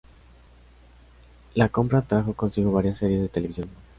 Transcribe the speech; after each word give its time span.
La 1.53 1.69
compra 1.69 2.01
trajo 2.01 2.33
consigo 2.33 2.71
varias 2.71 2.97
series 2.97 3.21
de 3.21 3.29
televisión.. 3.29 3.69